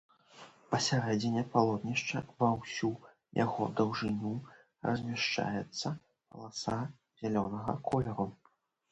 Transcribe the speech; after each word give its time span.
Пасярэдзіне 0.69 1.41
палотнішча 1.55 2.21
ва 2.39 2.47
ўсю 2.59 2.89
яго 3.39 3.67
даўжыню 3.81 4.31
размяшчаецца 4.87 5.87
паласа 6.29 6.79
зялёнага 7.21 7.77
колеру. 7.91 8.27